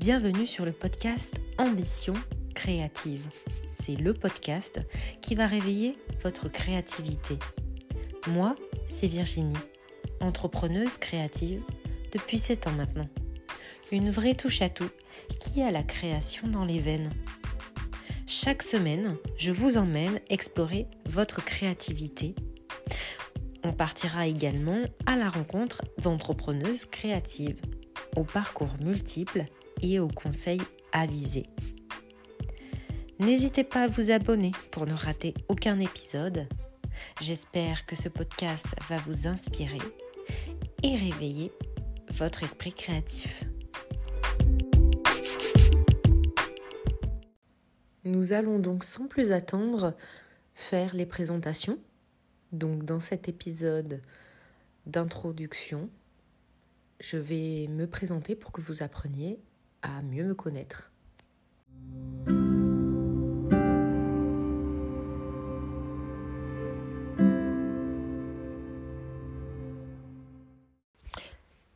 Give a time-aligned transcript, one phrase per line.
[0.00, 2.14] Bienvenue sur le podcast Ambition
[2.54, 3.22] créative.
[3.68, 4.80] C'est le podcast
[5.20, 7.38] qui va réveiller votre créativité.
[8.28, 9.58] Moi, c'est Virginie,
[10.20, 11.62] entrepreneuse créative
[12.12, 13.10] depuis 7 ans maintenant.
[13.92, 14.88] Une vraie touche à tout
[15.38, 17.10] qui a la création dans les veines.
[18.26, 22.34] Chaque semaine, je vous emmène explorer votre créativité.
[23.64, 27.60] On partira également à la rencontre d'entrepreneuses créatives,
[28.16, 29.44] au parcours multiples
[29.82, 30.62] et aux conseils
[30.92, 31.46] avisés.
[33.18, 36.46] N'hésitez pas à vous abonner pour ne rater aucun épisode.
[37.20, 39.78] J'espère que ce podcast va vous inspirer
[40.82, 41.52] et réveiller
[42.10, 43.44] votre esprit créatif.
[48.04, 49.94] Nous allons donc sans plus attendre
[50.54, 51.78] faire les présentations.
[52.52, 54.00] Donc dans cet épisode
[54.86, 55.90] d'introduction,
[57.00, 59.38] je vais me présenter pour que vous appreniez
[59.82, 60.90] à mieux me connaître.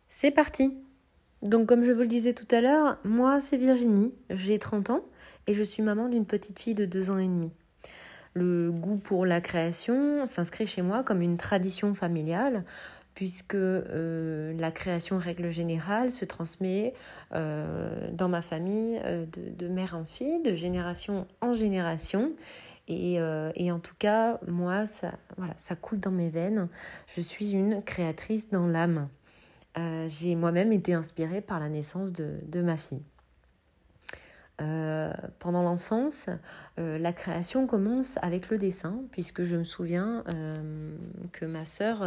[0.08, 0.72] C'est parti
[1.42, 5.04] Donc comme je vous le disais tout à l'heure, moi c'est Virginie, j'ai 30 ans
[5.46, 7.52] et je suis maman d'une petite fille de 2 ans et demi.
[8.32, 12.64] Le goût pour la création s'inscrit chez moi comme une tradition familiale
[13.14, 16.94] puisque euh, la création règle générale se transmet
[17.32, 22.32] euh, dans ma famille euh, de, mère en fille, de génération en génération.
[22.86, 23.14] Et,
[23.54, 26.68] et, en tout cas, moi, ça, voilà, ça coule dans mes veines.
[27.06, 29.08] Je suis une créatrice dans l'âme.
[30.06, 33.00] J'ai moi-même été inspirée par la naissance de, de ma fille.
[34.60, 36.26] Euh, pendant l'enfance,
[36.78, 40.94] euh, la création commence avec le dessin, puisque je me souviens euh,
[41.32, 42.04] que ma sœur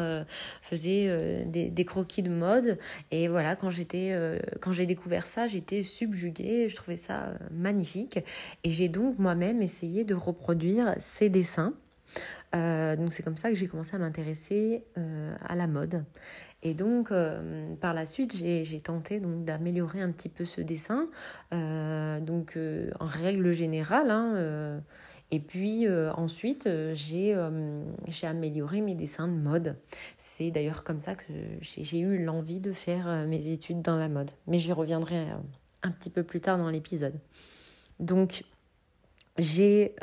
[0.61, 2.77] faisait des, des, croquis de mode.
[3.11, 4.15] Et voilà, quand j'étais,
[4.61, 6.69] quand j'ai découvert ça, j'étais subjuguée.
[6.69, 8.19] Je trouvais ça magnifique.
[8.63, 11.73] Et j'ai donc moi-même essayé de reproduire ces dessins.
[12.53, 14.85] donc c'est comme ça que j'ai commencé à m'intéresser
[15.45, 16.03] à la mode.
[16.63, 21.07] Et donc, euh, par la suite, j'ai tenté donc d'améliorer un petit peu ce dessin.
[21.53, 24.81] Euh, donc, euh, en règle générale, hein,
[25.29, 27.35] et puis ensuite, j'ai
[28.23, 29.75] amélioré mes dessins de mode.
[30.17, 34.31] C'est d'ailleurs comme ça que j'ai eu l'envie de faire mes études dans la mode.
[34.47, 35.27] Mais j'y reviendrai
[35.83, 37.19] un petit peu plus tard dans l'épisode.
[37.99, 38.45] Donc,
[39.37, 39.95] j'ai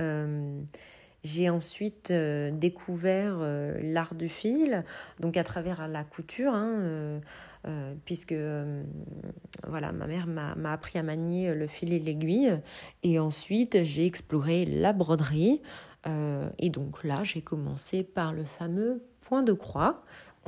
[1.24, 4.84] j'ai ensuite euh, découvert euh, l'art du fil,
[5.20, 7.20] donc à travers la couture, hein,
[7.66, 8.34] euh, puisque
[9.66, 12.60] voilà, ma mère m'a appris à manier le fil et l'aiguille.
[13.02, 15.62] Et ensuite, j'ai exploré la broderie.
[16.58, 20.04] et donc là, j'ai commencé par le fameux point de croix.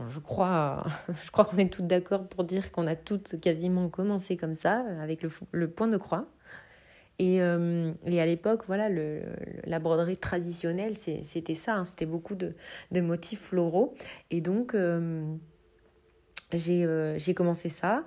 [0.09, 0.85] je crois,
[1.25, 4.85] je crois qu'on est toutes d'accord pour dire qu'on a toutes quasiment commencé comme ça,
[5.01, 6.27] avec le, le point de croix.
[7.19, 8.89] Et, euh, et, à l'époque, voilà,
[9.65, 12.55] la broderie traditionnelle, c'était ça, hein, c'était beaucoup de,
[12.93, 13.95] de, motifs floraux.
[14.31, 15.25] Et donc, euh,
[16.55, 18.05] euh, j'ai commencé ça.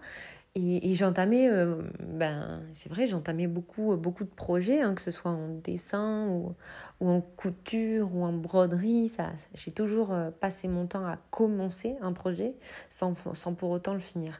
[0.56, 5.32] Et, j'entamais, euh, ben, c'est vrai, j'entamais beaucoup, beaucoup de projets, hein, que ce soit
[5.32, 6.56] en dessin ou,
[7.00, 9.08] ou en couture ou en broderie.
[9.08, 12.56] Ça, j'ai toujours passé mon temps à commencer un projet
[12.90, 14.40] sans, sans pour autant le finir.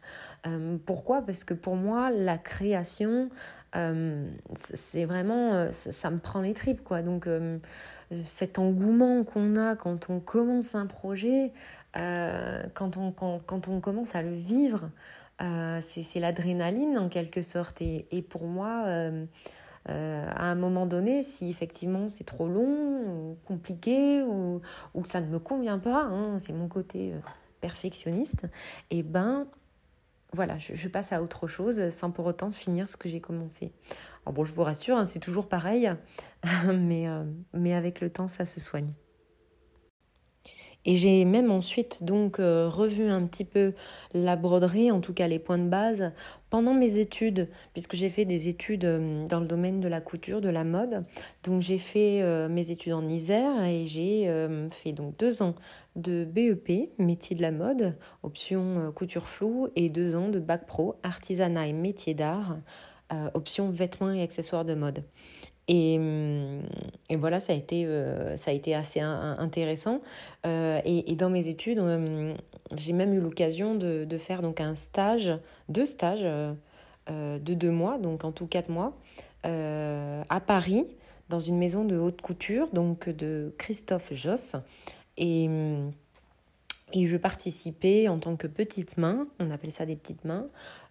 [0.86, 1.22] pourquoi?
[1.22, 3.30] Parce que pour moi, la création,
[3.76, 7.02] euh, c'est vraiment, euh, ça, me prend les tripes, quoi.
[7.02, 7.58] Donc, euh,
[8.24, 11.52] cet engouement qu'on a quand on commence un projet,
[11.94, 14.90] quand, on, quand, quand, on commence à le vivre,
[15.40, 17.82] c'est l'adrénaline en quelque sorte.
[17.82, 18.86] Et, pour moi,
[19.86, 24.62] à un moment donné, si effectivement c'est trop long, compliqué, ou,
[24.94, 27.14] ou ça ne me convient pas, hein, c'est mon côté
[27.62, 28.46] perfectionniste,
[28.90, 29.48] et eh ben
[30.32, 33.72] voilà, je, passe à autre chose sans pour autant finir ce que j'ai commencé.
[34.28, 35.92] Bon, je vous rassure, hein, c'est toujours pareil,
[36.68, 37.24] mais, euh,
[37.54, 38.94] mais avec le temps, ça se soigne.
[40.86, 43.74] Et j'ai même ensuite donc euh, revu un petit peu
[44.14, 46.14] la broderie, en tout cas les points de base,
[46.50, 50.42] pendant mes études, puisque j'ai fait des études euh, dans le domaine de la couture,
[50.42, 51.04] de la mode.
[51.44, 54.32] Donc j'ai fait mes études en Isère et j'ai
[54.72, 55.56] fait donc deux ans
[55.96, 60.66] de BEP, métier de la mode, option euh, couture floue, et deux ans de bac
[60.66, 62.58] pro, artisanat et métier d'art,
[63.12, 65.04] euh, option vêtements et accessoires de mode.
[65.72, 66.64] Et, hum,
[67.10, 70.02] et, voilà, ça a été, euh, ça a été assez intéressant.
[70.44, 72.34] et, dans mes études, hum,
[72.76, 75.32] j'ai même eu l'occasion de, faire donc un stage,
[75.70, 76.26] deux stages
[77.08, 78.98] de deux mois, donc en tout quatre mois,
[79.44, 80.88] à Paris,
[81.30, 84.56] dans une maison de haute couture, donc de Christophe Josse.
[85.18, 85.48] Et,
[86.92, 90.48] Et je participais en tant que petite main, on appelle ça des petites mains,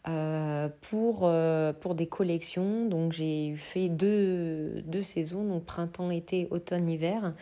[0.07, 2.87] euh, pour, euh, pour des collections.
[2.87, 7.33] Donc j'ai fait deux, deux saisons, donc printemps, été, automne, hiver,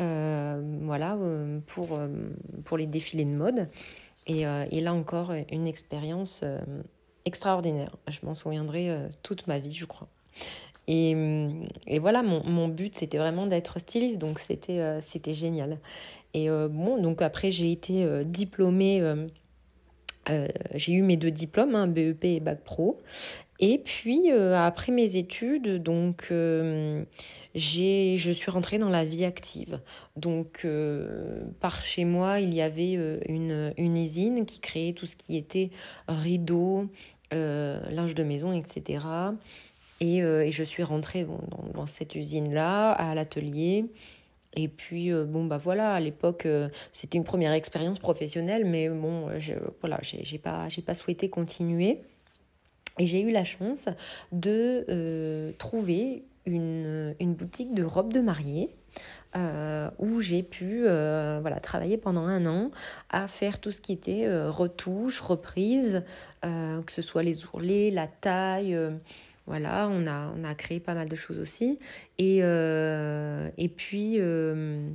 [0.00, 1.16] euh, voilà,
[1.66, 2.00] pour,
[2.64, 3.68] pour les défilés de mode.
[4.26, 6.44] Et, et là encore, une expérience
[7.24, 7.96] extraordinaire.
[8.08, 8.90] Je m'en souviendrai
[9.22, 10.08] toute ma vie, je crois.
[10.86, 11.16] Et,
[11.86, 15.78] et voilà, mon, mon but, c'était vraiment d'être styliste, donc c'était c'était génial.
[16.34, 19.02] Et bon, donc après, j'ai été diplômée
[20.28, 23.00] euh, j'ai eu mes deux diplômes, hein, BEP et Bac Pro.
[23.58, 27.04] Et puis, euh, après mes études, donc, euh,
[27.54, 29.80] je suis rentrée dans la vie active.
[30.16, 30.66] Donc,
[31.60, 35.70] par chez moi, il y avait une, une usine qui créait tout ce qui était
[36.08, 36.86] rideaux,
[37.32, 39.04] linge de maison, etc.
[40.00, 41.26] Et, et je suis rentrée
[41.74, 43.84] dans cette usine-là, à l'atelier.
[44.54, 48.88] Et puis, euh, bon, bah voilà, à l'époque, euh, c'était une première expérience professionnelle, mais
[48.88, 52.00] bon, je, voilà, j'ai pas, pas souhaité continuer.
[52.98, 53.88] Et j'ai eu la chance
[54.32, 58.70] de euh, trouver une, une, boutique de robes de mariée.
[60.00, 62.72] où j'ai pu voilà, travailler pendant un an
[63.08, 66.02] à faire tout ce qui était retouche, reprise,
[66.42, 68.76] que ce soit les ourlets, la taille,
[69.50, 71.80] voilà, on a, on a créé pas mal de choses aussi.
[72.18, 74.88] Et, euh, et puis, euh,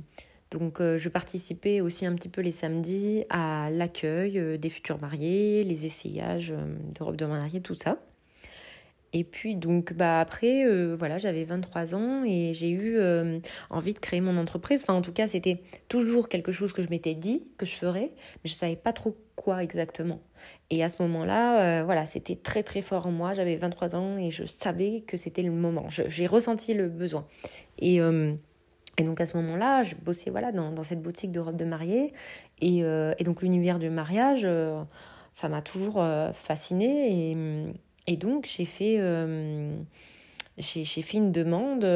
[0.50, 5.62] donc, euh, je participais aussi un petit peu les samedis à l'accueil des futurs mariés,
[5.62, 7.98] les essayages de robes de mariée, tout ça.
[9.12, 12.98] Et puis donc bah après voilà j'avais 23 ans et j'ai eu
[13.70, 14.82] envie de créer mon entreprise.
[14.82, 18.10] Enfin en tout cas c'était toujours quelque chose que je m'étais dit que je ferais,
[18.42, 20.20] mais je savais pas trop quoi exactement.
[20.70, 23.34] Et à ce moment-là, euh, voilà, c'était très très fort en moi.
[23.34, 25.86] J'avais 23 ans et je savais que c'était le moment.
[25.88, 27.26] J'ai ressenti le besoin.
[27.78, 28.34] Et, euh,
[28.98, 32.12] et donc à ce moment-là, je bossais voilà, dans, cette boutique de robes de mariée.
[32.60, 34.48] Et, euh, et donc l'univers du mariage,
[35.32, 37.32] ça m'a toujours fascinée.
[37.32, 38.98] Et, et donc j'ai fait,
[40.58, 41.86] j'ai fait une demande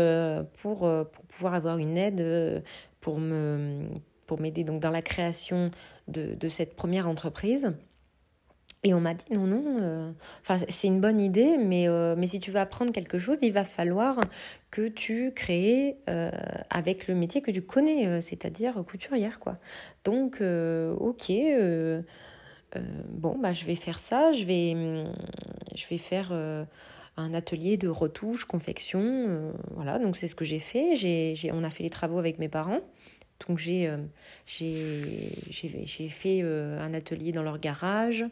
[0.59, 2.63] pour, pour pouvoir avoir une aide
[3.01, 3.89] pour me
[4.31, 5.73] pour m'aider dans la création
[6.11, 7.73] de, cette première entreprise.
[8.83, 10.11] Et on m'a dit non, non, euh,
[10.71, 13.65] c'est une bonne idée, mais, euh, mais si tu veux apprendre quelque chose, il va
[13.65, 14.19] falloir
[14.71, 16.31] que tu crées euh,
[16.71, 19.59] avec le métier que tu connais, c'est-à-dire couturière, quoi.
[20.05, 21.33] Donc, ok,
[23.11, 25.13] bon, bah, je vais faire ça, je vais, hum,
[25.75, 30.95] je vais faire un atelier de retouche, confection, voilà, donc c'est ce que j'ai fait.
[31.53, 32.81] On a fait les travaux avec mes parents.
[33.49, 33.97] Donc j'ai euh,
[34.47, 38.25] fait euh, un atelier dans leur garage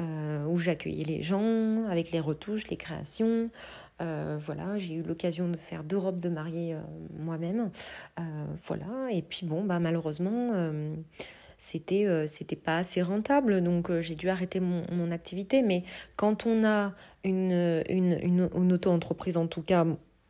[0.00, 3.50] euh, où j'accueillais les gens avec les retouches, les créations.
[3.98, 6.76] voilà, j'ai eu l'occasion de faire deux robes de mariée
[7.18, 7.70] moi-même.
[8.64, 10.50] voilà, et puis bon, bah, malheureusement,
[11.56, 15.62] c'était c'était pas assez rentable, donc j'ai dû arrêter mon, activité.
[15.62, 15.84] Mais
[16.16, 16.92] quand on a
[17.24, 19.86] une auto-entreprise, en tout cas,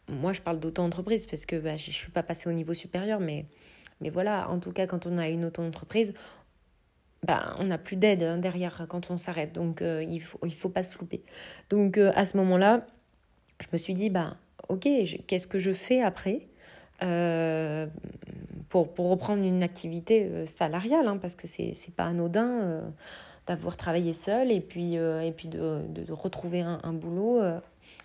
[0.08, 3.18] moi je parle d'auto-entreprise parce que bah, je ne suis pas passée au niveau supérieur,
[3.18, 3.46] mais
[4.00, 6.12] mais voilà, en tout cas, quand on a une auto-entreprise,
[7.26, 9.52] bah, on n'a plus d'aide hein, derrière quand on s'arrête.
[9.52, 11.22] Donc, euh, il ne faut, pas se louper.
[11.70, 12.86] Donc, euh, à ce moment-là,
[13.60, 14.36] je me suis dit, bah,
[14.68, 14.88] ok,
[15.26, 16.42] qu'est-ce que je fais après
[17.02, 17.86] euh,
[18.68, 22.82] pour, pour reprendre une activité salariale, hein, parce que c'est n'est pas anodin
[23.46, 27.40] d'avoir travaillé seul et puis, et puis de, de, retrouver un, boulot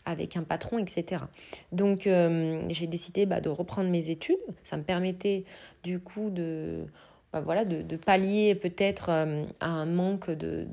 [0.05, 1.23] avec un patron, etc.
[1.71, 4.37] Donc euh, j'ai décidé bah, de reprendre mes études.
[4.63, 5.43] Ça me permettait
[5.83, 6.85] du coup de,
[7.33, 10.65] bah, voilà, de, pallier peut-être euh, à un manque de,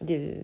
[0.00, 0.34] de,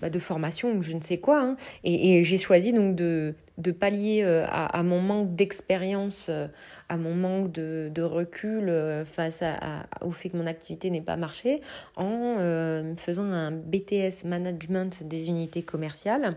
[0.00, 1.40] bah, de, formation ou je ne sais quoi.
[1.40, 1.56] Hein.
[1.84, 6.30] Et j'ai choisi donc de, de pallier euh, à, mon manque d'expérience,
[6.88, 8.72] à mon manque de, recul
[9.04, 11.60] face à, au fait que mon activité n'ait pas marché
[11.96, 12.36] en
[12.96, 16.36] faisant un BTS Management des unités commerciales.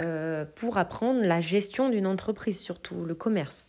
[0.00, 3.66] Euh, pour apprendre la gestion d'une entreprise, surtout le commerce.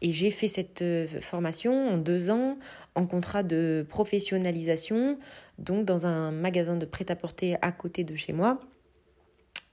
[0.00, 2.56] Et j'ai fait cette euh, formation en deux ans
[2.94, 5.18] en contrat de professionnalisation,
[5.58, 8.60] donc dans un magasin de prêt-à-porter à côté de chez moi.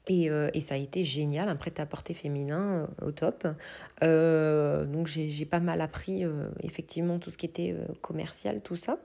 [0.08, 3.48] Et, euh, et, ça a été génial, un prêt-à-porter féminin au top.
[4.02, 6.24] donc j'ai pas mal appris
[6.62, 9.00] effectivement tout ce qui était commercial, tout ça.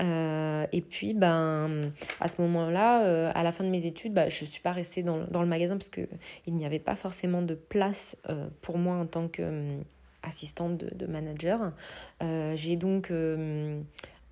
[0.00, 4.28] Euh, et puis, ben, à ce moment-là, euh, à la fin de mes études, ben,
[4.28, 6.08] je ne suis pas restée dans, le magasin parce qu'il
[6.48, 11.72] n'y avait pas forcément de place euh, pour moi en tant qu'assistante de, de, manager.
[12.56, 13.12] J'ai donc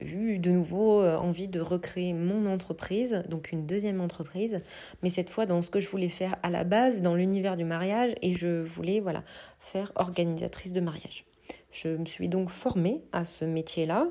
[0.03, 4.61] eu de nouveau envie de recréer mon entreprise, donc une deuxième entreprise,
[5.03, 7.65] mais cette fois dans ce que je voulais faire à la base, dans l'univers du
[7.65, 9.23] mariage, et je voulais voilà
[9.59, 11.25] faire organisatrice de mariage.
[11.71, 14.09] Je me suis donc formée à ce métier-là.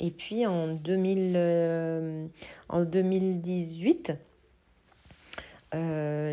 [0.00, 2.30] et puis en, 2000,
[2.68, 4.12] en 2018,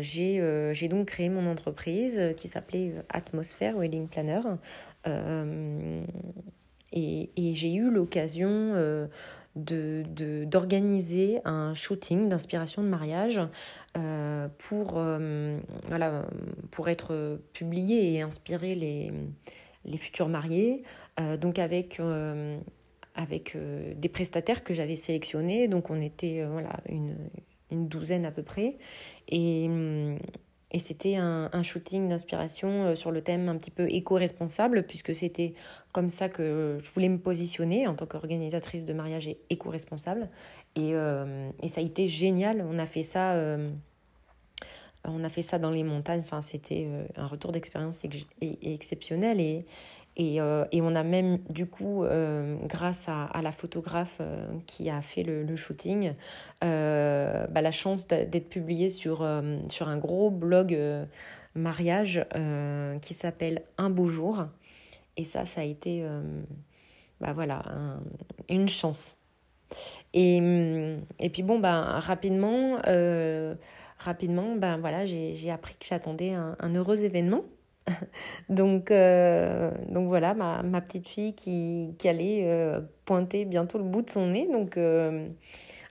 [0.00, 4.40] j'ai donc créé mon entreprise qui s'appelait Atmosphère Wedding Planner.
[7.02, 9.08] Et, j'ai eu l'occasion
[9.56, 13.40] de, d'organiser un shooting d'inspiration de mariage
[13.96, 16.24] euh, pour, euh, voilà,
[16.70, 20.82] pour être publié et inspirer les, futurs mariés.
[21.20, 22.00] Euh, donc avec,
[23.14, 23.56] avec
[23.96, 25.68] des prestataires que j'avais sélectionnés.
[25.68, 27.16] Donc on était voilà, une,
[27.70, 28.78] une douzaine à peu près.
[29.28, 29.68] Et
[30.74, 35.52] et c'était un, shooting d'inspiration euh, sur le thème un petit peu éco-responsable, puisque c'était
[35.92, 40.30] comme ça que je voulais me positionner en tant qu'organisatrice de mariage et éco-responsable.
[40.74, 42.64] Et, euh, et, ça a été génial.
[42.66, 43.70] On a fait ça, euh,
[45.04, 46.20] on a fait ça dans les montagnes.
[46.20, 48.02] Enfin, c'était un retour d'expérience
[48.40, 49.64] exceptionnel.
[50.16, 54.46] Et, euh, et, on a même, du coup, euh, grâce à, à, la photographe euh,
[54.66, 56.12] qui a fait le, shooting,
[56.60, 59.26] bah, la chance d'être publié sur,
[59.68, 60.78] sur un gros blog
[61.54, 62.24] mariage
[63.00, 64.44] qui s'appelle Un beau jour.
[65.16, 66.04] Et ça, ça a été
[67.20, 67.62] bah, voilà,
[68.48, 69.16] une chance.
[70.12, 70.36] Et,
[71.18, 72.78] et puis bon, bah, rapidement,
[73.98, 77.44] rapidement bah, voilà, j'ai appris que j'attendais un heureux événement.
[78.48, 83.84] donc, euh, donc voilà, ma, ma, petite fille qui, qui allait euh, pointer bientôt le
[83.84, 84.48] bout de son nez.
[84.50, 85.28] Donc euh,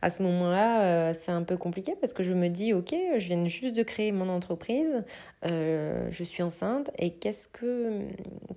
[0.02, 3.48] à ce moment-là, c'est un peu compliqué parce que je me dis, ok, je viens
[3.48, 5.04] juste de créer mon entreprise,
[5.44, 8.02] je suis enceinte et qu'est-ce que,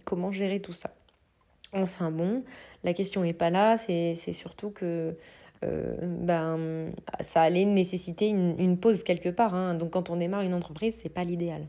[0.05, 0.91] comment gérer tout ça?
[1.75, 2.45] Enfin bon,
[2.83, 5.17] la question n'est pas là, c'est surtout que
[5.63, 9.55] euh, ben, ça allait nécessiter une, une pause quelque part.
[9.55, 9.75] Hein.
[9.75, 11.67] Donc quand on démarre une entreprise, c'est pas l'idéal.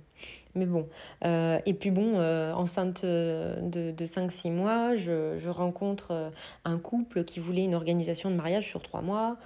[0.55, 0.87] Mais bon.
[1.23, 6.31] Euh, et puis bon, euh, enceinte de, de 5-6 mois, je, je, rencontre
[6.63, 9.37] un couple qui voulait une organisation de mariage sur 3 mois.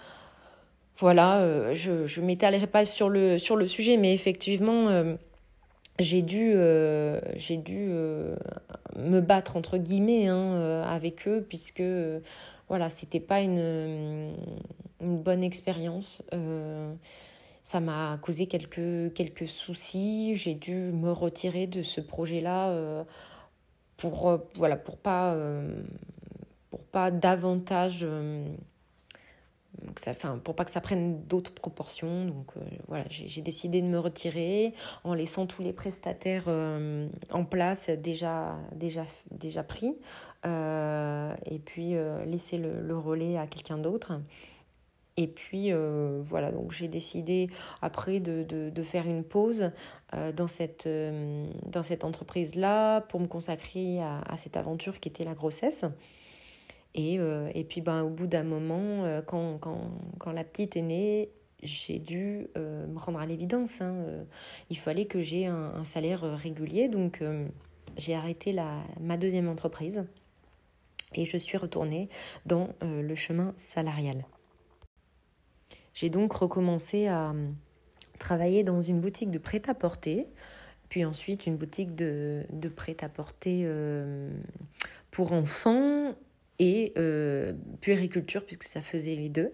[0.98, 5.16] Voilà, je ne m'étalerai pas sur le, sur le sujet, mais effectivement
[5.98, 6.54] j'ai dû,
[7.36, 7.90] j'ai dû
[8.98, 11.82] me battre entre guillemets hein, avec eux puisque
[12.70, 14.34] voilà, c'était pas une,
[15.02, 16.22] une bonne expérience.
[16.34, 16.94] Euh,
[17.64, 20.36] ça m'a causé quelques, quelques soucis.
[20.36, 23.04] J'ai dû me retirer de ce projet-là euh,
[23.98, 25.36] pour, euh, voilà, pour pas,
[26.70, 28.06] pour pas davantage.
[30.44, 32.26] Pour pas que ça prenne d'autres proportions.
[32.26, 32.52] Donc
[32.88, 34.74] voilà, j'ai décidé de me retirer
[35.04, 36.50] en laissant tous les prestataires
[37.32, 39.96] en place déjà, déjà, déjà pris.
[40.46, 44.14] Euh, et puis euh, laisser le, relais à quelqu'un d'autre.
[45.18, 47.50] Et puis euh, voilà, donc j'ai décidé
[47.82, 49.72] après de, de, faire une pause
[50.14, 50.88] dans cette,
[51.84, 55.84] cette entreprise-là pour me consacrer à, à, cette aventure qui était la grossesse.
[56.96, 61.30] Et, et puis ben, au bout d'un moment, quand, quand, quand, la petite est née,
[61.62, 63.82] j'ai dû me rendre à l'évidence.
[63.82, 63.96] Hein,
[64.70, 67.22] il fallait que j'ai un, un, salaire régulier, donc
[67.98, 70.06] j'ai arrêté la, ma deuxième entreprise
[71.16, 72.10] et je suis retournée
[72.46, 74.26] dans euh, le chemin salarial.
[75.94, 77.50] J'ai donc recommencé à euh,
[78.20, 80.28] travailler dans une boutique de prêt-à-porter,
[80.90, 84.32] puis ensuite une boutique de, prêt-à-porter euh,
[85.12, 86.14] pour enfants
[86.60, 86.94] et
[87.80, 89.52] puériculture, puisque ça faisait les deux.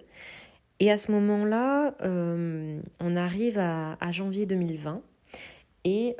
[0.80, 5.04] Et à ce moment-là, on arrive à, à, janvier 2020
[5.84, 6.16] et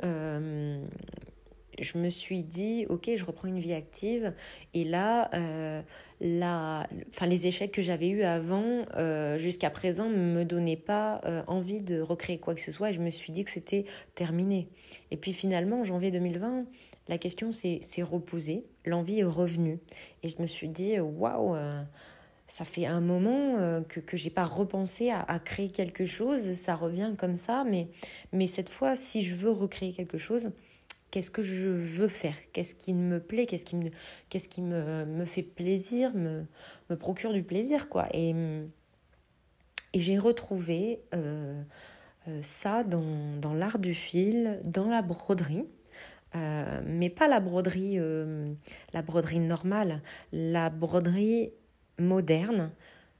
[1.78, 4.32] je me suis dit, ok, je reprends une vie active.
[4.74, 5.82] Et là, euh,
[7.10, 11.42] enfin, les échecs que j'avais eus avant, euh, jusqu'à présent, ne me donnaient pas euh,
[11.46, 12.90] envie de recréer quoi que ce soit.
[12.90, 14.68] Et je me suis dit que c'était terminé.
[15.10, 16.64] Et puis finalement, en janvier 2020,
[17.08, 18.64] la question s'est reposée.
[18.84, 19.78] L'envie est revenue.
[20.22, 21.56] Et je me suis dit, waouh!
[22.48, 26.76] ça fait un moment que, que j'ai pas repensé à, à, créer quelque chose, ça
[26.76, 27.88] revient comme ça, mais,
[28.32, 30.52] mais cette fois, si je veux recréer quelque chose,
[31.10, 36.46] qu'est-ce que je veux faire, qu'est-ce qui me plaît, qu'est-ce qui me, fait plaisir, me,
[36.96, 38.08] procure du plaisir, quoi.
[38.12, 38.34] Et,
[39.94, 41.62] j'ai retrouvé euh,
[42.28, 45.64] euh, ça dans, dans l'art du fil, dans la broderie.
[46.34, 47.98] Euh, mais pas la broderie,
[48.92, 51.52] la broderie normale, la broderie
[51.98, 52.72] moderne,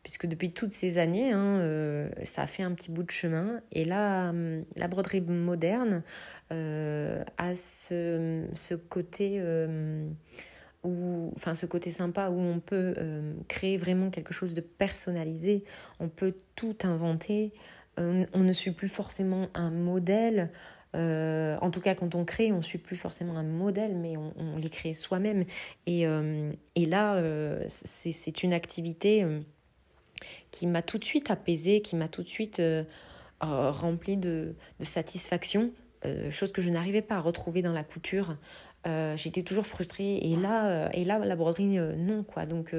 [0.06, 3.60] puisque depuis toutes ces années, hein, euh, ça a fait un petit bout de chemin.
[3.72, 6.04] Et là, hum, la broderie moderne
[6.52, 10.08] euh, a ce, côté, euh,
[10.84, 12.94] où, enfin, ce côté sympa où on peut
[13.48, 15.64] créer vraiment quelque chose de personnalisé,
[15.98, 17.52] on peut tout inventer,
[17.96, 20.52] on, ne suit plus forcément un modèle.
[20.94, 24.56] en tout cas, quand on crée, on suit plus forcément un modèle, mais on, on
[24.56, 25.46] les crée soi-même.
[25.88, 26.06] Et
[26.86, 27.20] là,
[27.66, 29.26] c'est une activité
[30.50, 32.62] qui m'a tout de suite apaisée, qui m'a tout de suite
[33.40, 35.72] remplie de, satisfaction,
[36.30, 38.36] chose que je n'arrivais pas à retrouver dans la couture.
[38.86, 40.18] Euh, j'étais toujours frustrée.
[40.18, 42.46] Et là euh, et là la broderie euh, non quoi.
[42.46, 42.74] Donc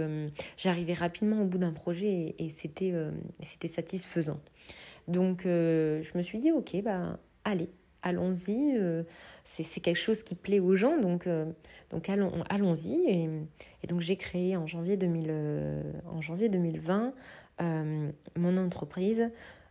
[0.56, 2.94] j'arrivais rapidement au bout d'un projet et, c'était
[3.42, 4.40] c'était satisfaisant.
[5.08, 7.70] Donc je me suis dit ok bah allez
[8.02, 8.80] allons-y
[9.44, 11.28] c'est quelque chose qui plaît aux gens donc
[11.90, 13.30] donc allons allons-y et,
[13.84, 15.34] et, donc j'ai créé en janvier 2000
[16.06, 17.14] en janvier 2020
[17.60, 19.30] mon entreprise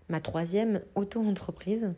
[0.08, 1.94] ma troisième auto-entreprise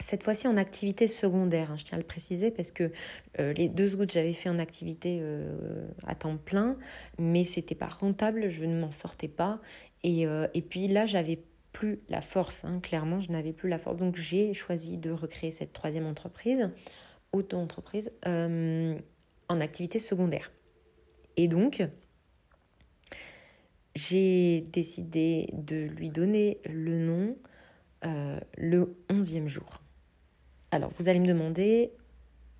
[0.00, 2.90] cette fois-ci en activité secondaire, hein, je tiens à le préciser parce que
[3.38, 6.76] euh, les deux autres j'avais fait en activité euh, à temps plein,
[7.18, 9.60] mais c'était pas rentable, je ne m'en sortais pas.
[10.02, 11.38] Et, euh, et puis là, j'avais
[11.74, 13.98] plus la force, hein, clairement, je n'avais plus la force.
[13.98, 16.70] Donc j'ai choisi de recréer cette troisième entreprise,
[17.32, 20.50] auto-entreprise, en activité secondaire.
[21.36, 21.82] Et donc,
[23.94, 27.36] j'ai décidé de lui donner le nom
[28.56, 29.82] le onzième jour.
[30.70, 31.92] Alors, vous allez me demander,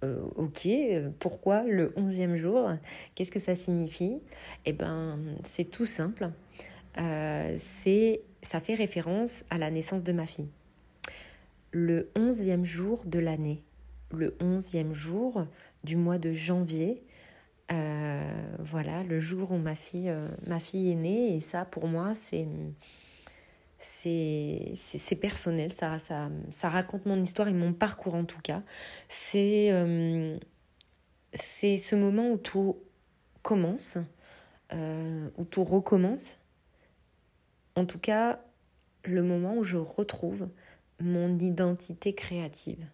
[0.04, 0.68] euh, ok,
[1.18, 2.70] pourquoi le onzième jour?
[3.14, 4.20] Qu'est-ce que ça signifie?
[4.66, 6.30] Eh bien, c'est tout simple.
[6.98, 10.48] Euh, c'est, ça fait référence à la naissance de ma fille.
[11.72, 13.62] Le onzième jour de l'année,
[14.12, 15.46] le onzième jour
[15.82, 17.02] du mois de janvier,
[17.72, 20.12] euh, voilà, le jour où ma fille,
[20.46, 21.36] ma fille est née.
[21.36, 22.46] Et ça, pour moi, c'est
[23.84, 28.62] c'est personnel, ça, ça, ça, raconte mon histoire et mon parcours en tout cas.
[29.08, 30.38] C'est euh,
[31.34, 32.78] ce moment où tout
[33.42, 33.98] commence,
[34.72, 36.38] euh, où tout recommence.
[37.76, 38.40] En tout cas,
[39.04, 40.48] le moment où je retrouve
[41.00, 42.86] mon identité créative.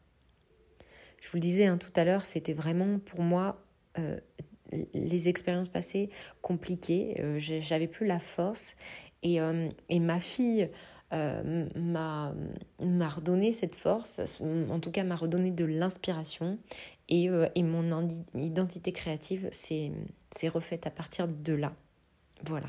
[1.20, 3.62] Je vous le disais hein, tout à l'heure, c'était vraiment pour moi
[3.98, 4.18] euh,
[4.94, 6.08] les expériences passées
[6.40, 7.22] compliquées.
[7.38, 8.74] J'avais plus la force
[9.22, 10.70] et, euh, ma fille
[11.12, 16.58] euh, m'a redonné cette force, en tout cas m'a redonné de l'inspiration.
[17.08, 19.90] Et, euh, et, mon identité créative s'est
[20.48, 21.72] refaite à partir de là.
[22.44, 22.68] Voilà.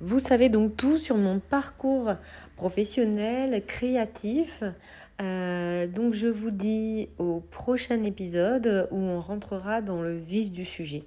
[0.00, 2.14] Vous savez donc tout sur mon parcours
[2.56, 4.62] professionnel, créatif.
[5.18, 11.04] donc je vous dis au prochain épisode où on rentrera dans le vif du sujet.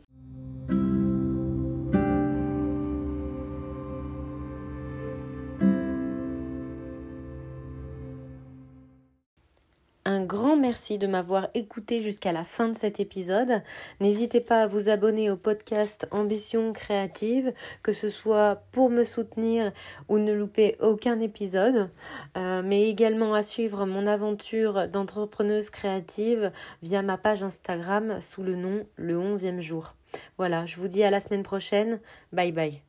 [10.25, 13.61] Grand merci de m'avoir écouté jusqu'à la fin de cet épisode.
[13.99, 17.53] N'hésitez pas à vous abonner au podcast Ambition créative,
[17.83, 19.71] que ce soit pour me soutenir
[20.09, 21.89] ou ne louper aucun épisode,
[22.37, 26.51] euh, mais également à suivre mon aventure d'entrepreneuse créative
[26.81, 29.95] via ma page Instagram sous le nom Le 11e jour.
[30.37, 31.99] Voilà, je vous dis à la semaine prochaine.
[32.31, 32.86] Bye bye.